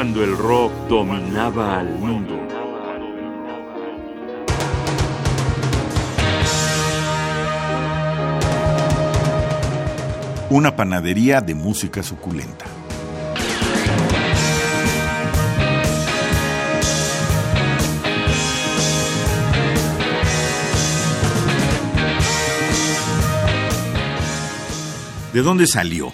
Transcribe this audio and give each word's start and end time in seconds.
cuando 0.00 0.24
el 0.24 0.34
rock 0.34 0.72
dominaba 0.88 1.78
al 1.78 1.98
mundo. 1.98 2.34
Una 10.48 10.74
panadería 10.74 11.42
de 11.42 11.54
música 11.54 12.02
suculenta. 12.02 12.64
¿De 25.34 25.42
dónde 25.42 25.66
salió? 25.66 26.10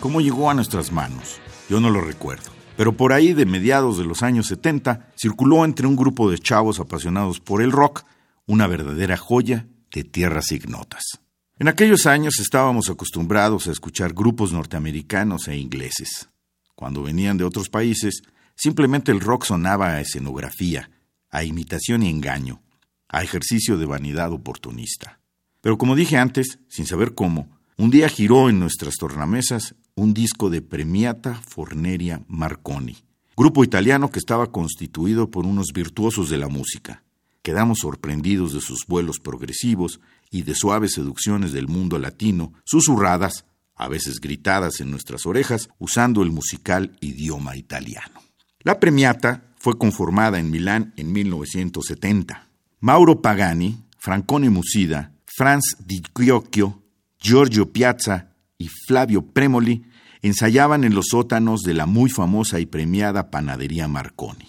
¿Cómo 0.00 0.20
llegó 0.20 0.50
a 0.50 0.54
nuestras 0.54 0.92
manos? 0.92 1.40
Yo 1.70 1.80
no 1.80 1.88
lo 1.88 2.02
recuerdo. 2.02 2.61
Pero 2.82 2.96
por 2.96 3.12
ahí 3.12 3.32
de 3.32 3.46
mediados 3.46 3.96
de 3.96 4.02
los 4.02 4.24
años 4.24 4.48
70 4.48 5.12
circuló 5.14 5.64
entre 5.64 5.86
un 5.86 5.94
grupo 5.94 6.28
de 6.28 6.40
chavos 6.40 6.80
apasionados 6.80 7.38
por 7.38 7.62
el 7.62 7.70
rock 7.70 8.02
una 8.44 8.66
verdadera 8.66 9.16
joya 9.16 9.68
de 9.92 10.02
tierras 10.02 10.50
ignotas. 10.50 11.20
En 11.60 11.68
aquellos 11.68 12.06
años 12.06 12.40
estábamos 12.40 12.90
acostumbrados 12.90 13.68
a 13.68 13.70
escuchar 13.70 14.14
grupos 14.14 14.52
norteamericanos 14.52 15.46
e 15.46 15.56
ingleses. 15.56 16.28
Cuando 16.74 17.04
venían 17.04 17.36
de 17.36 17.44
otros 17.44 17.68
países, 17.68 18.24
simplemente 18.56 19.12
el 19.12 19.20
rock 19.20 19.44
sonaba 19.44 19.92
a 19.92 20.00
escenografía, 20.00 20.90
a 21.30 21.44
imitación 21.44 22.02
y 22.02 22.10
engaño, 22.10 22.62
a 23.08 23.22
ejercicio 23.22 23.78
de 23.78 23.86
vanidad 23.86 24.32
oportunista. 24.32 25.20
Pero 25.60 25.78
como 25.78 25.94
dije 25.94 26.16
antes, 26.16 26.58
sin 26.66 26.86
saber 26.86 27.14
cómo, 27.14 27.60
un 27.76 27.92
día 27.92 28.08
giró 28.08 28.50
en 28.50 28.58
nuestras 28.58 28.96
tornamesas 28.96 29.76
un 29.94 30.14
disco 30.14 30.48
de 30.48 30.62
Premiata 30.62 31.34
Forneria 31.34 32.22
Marconi, 32.26 32.96
grupo 33.36 33.62
italiano 33.62 34.10
que 34.10 34.18
estaba 34.18 34.50
constituido 34.50 35.30
por 35.30 35.44
unos 35.44 35.68
virtuosos 35.74 36.30
de 36.30 36.38
la 36.38 36.48
música. 36.48 37.02
Quedamos 37.42 37.80
sorprendidos 37.80 38.54
de 38.54 38.60
sus 38.60 38.86
vuelos 38.86 39.18
progresivos 39.20 40.00
y 40.30 40.42
de 40.42 40.54
suaves 40.54 40.92
seducciones 40.94 41.52
del 41.52 41.68
mundo 41.68 41.98
latino, 41.98 42.54
susurradas, 42.64 43.44
a 43.74 43.88
veces 43.88 44.20
gritadas 44.20 44.80
en 44.80 44.90
nuestras 44.90 45.26
orejas, 45.26 45.68
usando 45.78 46.22
el 46.22 46.30
musical 46.30 46.96
idioma 47.00 47.56
italiano. 47.56 48.20
La 48.60 48.80
Premiata 48.80 49.52
fue 49.58 49.76
conformada 49.76 50.38
en 50.38 50.50
Milán 50.50 50.94
en 50.96 51.12
1970. 51.12 52.48
Mauro 52.80 53.20
Pagani, 53.20 53.82
Francone 53.98 54.50
Musida, 54.50 55.12
Franz 55.26 55.76
Di 55.84 56.00
Chiocchio, 56.00 56.82
Giorgio 57.18 57.72
Piazza 57.72 58.31
y 58.62 58.68
Flavio 58.68 59.26
Premoli 59.26 59.82
ensayaban 60.22 60.84
en 60.84 60.94
los 60.94 61.06
sótanos 61.10 61.62
de 61.62 61.74
la 61.74 61.86
muy 61.86 62.08
famosa 62.08 62.60
y 62.60 62.66
premiada 62.66 63.28
panadería 63.28 63.88
Marconi. 63.88 64.46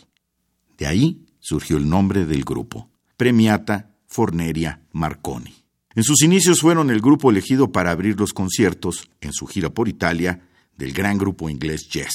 De 0.78 0.86
ahí 0.86 1.26
surgió 1.40 1.78
el 1.78 1.90
nombre 1.90 2.28
del 2.28 2.44
grupo, 2.44 2.92
Premiata 3.18 3.96
Forneria 4.06 4.82
Marconi. 4.92 5.56
En 5.96 6.04
sus 6.04 6.22
inicios 6.22 6.62
fueron 6.62 6.92
el 6.92 7.02
grupo 7.02 7.32
elegido 7.32 7.72
para 7.72 7.90
abrir 7.90 8.20
los 8.20 8.34
conciertos, 8.34 9.10
en 9.20 9.34
su 9.34 9.48
gira 9.48 9.72
por 9.72 9.88
Italia, 9.88 10.48
del 10.78 10.94
gran 10.94 11.18
grupo 11.18 11.50
inglés 11.50 11.88
Jazz. 11.90 12.14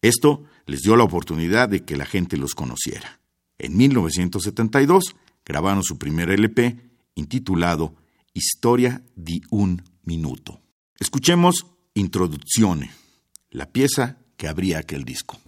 Esto 0.00 0.44
les 0.66 0.80
dio 0.80 0.96
la 0.96 1.04
oportunidad 1.04 1.68
de 1.68 1.84
que 1.84 1.96
la 1.96 2.06
gente 2.06 2.38
los 2.38 2.54
conociera. 2.54 3.20
En 3.58 3.76
1972 3.76 5.14
grabaron 5.44 5.82
su 5.82 5.98
primer 5.98 6.30
LP, 6.30 6.80
intitulado 7.14 7.94
Historia 8.32 9.02
di 9.14 9.42
un 9.50 9.82
minuto. 10.04 10.63
Escuchemos 11.00 11.66
Introduzione, 11.94 12.92
la 13.50 13.66
pieza 13.66 14.18
que 14.36 14.48
abría 14.48 14.78
aquel 14.78 15.04
disco. 15.04 15.38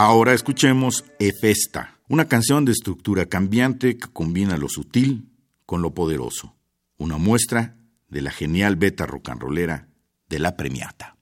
Ahora 0.00 0.32
escuchemos 0.32 1.04
Efesta, 1.18 1.98
una 2.08 2.28
canción 2.28 2.64
de 2.64 2.70
estructura 2.70 3.26
cambiante 3.26 3.98
que 3.98 4.06
combina 4.06 4.56
lo 4.56 4.68
sutil 4.68 5.32
con 5.66 5.82
lo 5.82 5.92
poderoso, 5.92 6.54
una 6.98 7.18
muestra 7.18 7.74
de 8.08 8.22
la 8.22 8.30
genial 8.30 8.76
beta 8.76 9.06
rollera 9.06 9.88
de 10.28 10.38
la 10.38 10.56
premiata. 10.56 11.17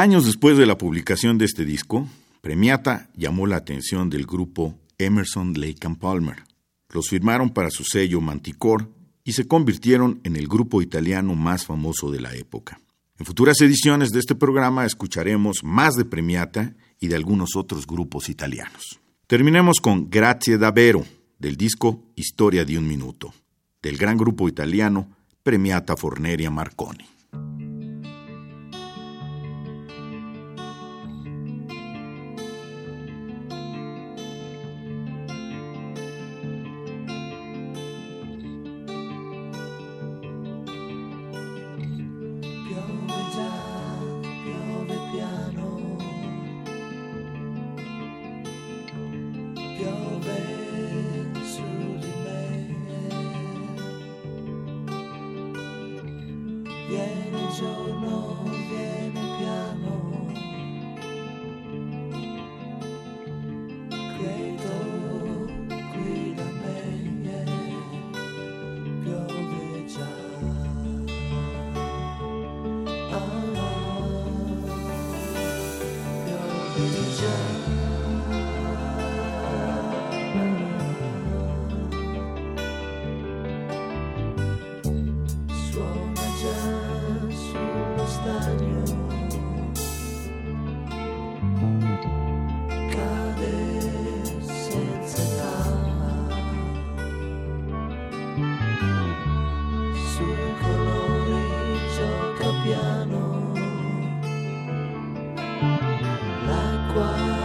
Años 0.00 0.24
después 0.24 0.56
de 0.56 0.64
la 0.64 0.78
publicación 0.78 1.36
de 1.36 1.44
este 1.44 1.66
disco, 1.66 2.08
Premiata 2.40 3.10
llamó 3.14 3.46
la 3.46 3.56
atención 3.56 4.08
del 4.08 4.24
grupo 4.24 4.74
Emerson, 4.96 5.52
Lake 5.60 5.86
and 5.86 5.98
Palmer. 5.98 6.36
Los 6.88 7.10
firmaron 7.10 7.50
para 7.50 7.68
su 7.70 7.84
sello 7.84 8.22
Manticore 8.22 8.86
y 9.24 9.32
se 9.32 9.46
convirtieron 9.46 10.22
en 10.24 10.36
el 10.36 10.48
grupo 10.48 10.80
italiano 10.80 11.34
más 11.34 11.66
famoso 11.66 12.10
de 12.10 12.18
la 12.18 12.34
época. 12.34 12.80
En 13.18 13.26
futuras 13.26 13.60
ediciones 13.60 14.08
de 14.08 14.20
este 14.20 14.34
programa 14.34 14.86
escucharemos 14.86 15.58
más 15.64 15.96
de 15.96 16.06
Premiata 16.06 16.74
y 16.98 17.08
de 17.08 17.16
algunos 17.16 17.54
otros 17.54 17.86
grupos 17.86 18.30
italianos. 18.30 19.00
Terminemos 19.26 19.82
con 19.82 20.08
Grazie 20.08 20.56
davvero, 20.56 21.04
del 21.38 21.58
disco 21.58 22.02
Historia 22.16 22.64
de 22.64 22.78
un 22.78 22.88
Minuto, 22.88 23.34
del 23.82 23.98
gran 23.98 24.16
grupo 24.16 24.48
italiano 24.48 25.10
Premiata 25.42 25.94
Forneria 25.94 26.50
Marconi. 26.50 27.19
show 57.60 57.84
no 58.00 58.36
fear. 58.68 58.99
why. 107.00 107.39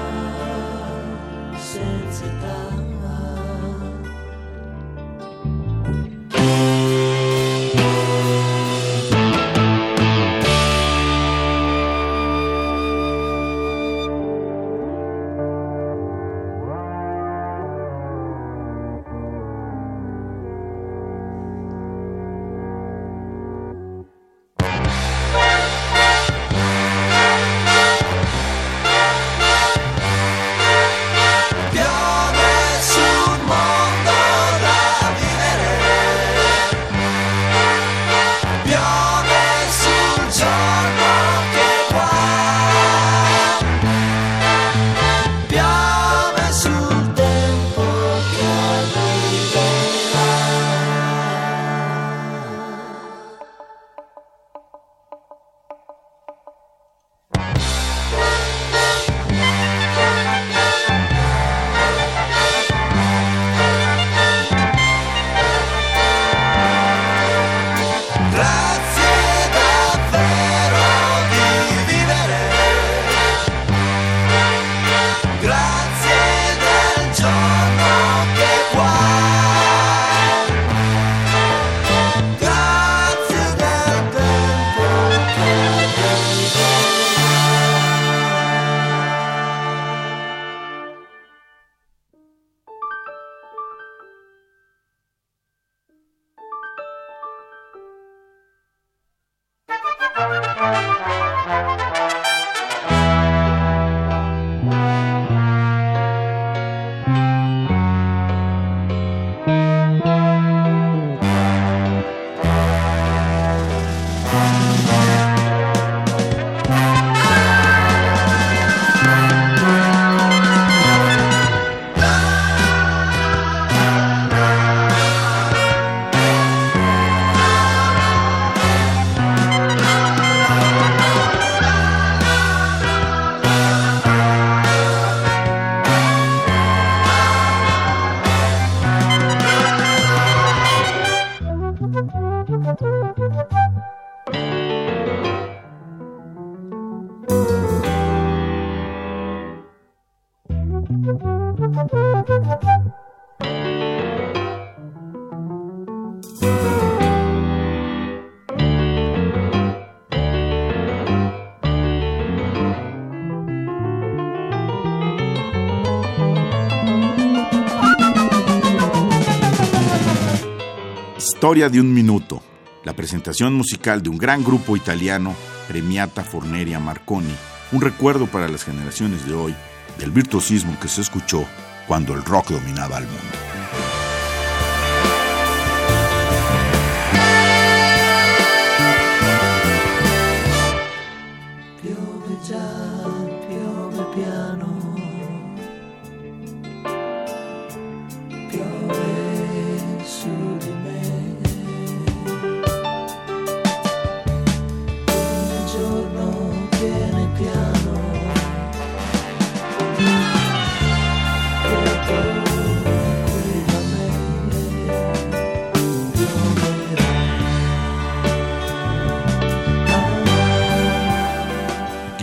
Historia 171.46 171.70
de 171.70 171.80
un 171.80 171.94
minuto, 171.94 172.42
la 172.84 172.94
presentación 172.94 173.54
musical 173.54 174.02
de 174.02 174.10
un 174.10 174.18
gran 174.18 174.44
grupo 174.44 174.76
italiano, 174.76 175.36
Premiata 175.68 176.24
Forneria 176.24 176.80
Marconi, 176.80 177.36
un 177.72 177.82
recuerdo 177.82 178.26
para 178.26 178.48
las 178.48 178.64
generaciones 178.64 179.28
de 179.28 179.36
hoy 179.36 179.56
del 180.00 180.10
virtuosismo 180.10 180.76
que 180.80 180.88
se 180.88 181.02
escuchó 181.02 181.46
cuando 181.88 182.16
el 182.16 182.26
rock 182.26 182.50
dominaba 182.50 182.98
al 182.98 183.04
mundo. 183.04 183.55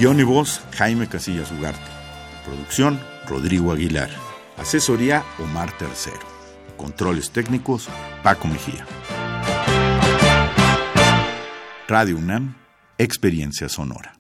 Guión 0.03 0.19
y 0.19 0.25
voz, 0.25 0.61
Jaime 0.73 1.07
Casillas 1.07 1.53
Ugarte. 1.53 1.81
Producción, 2.45 2.99
Rodrigo 3.29 3.71
Aguilar. 3.71 4.11
Asesoría, 4.57 5.23
Omar 5.39 5.79
Tercero. 5.79 6.27
Controles 6.77 7.31
técnicos, 7.31 7.89
Paco 8.25 8.49
Mejía. 8.49 8.85
Radio 11.87 12.17
UNAM, 12.17 12.57
Experiencia 12.99 13.69
Sonora. 13.69 14.19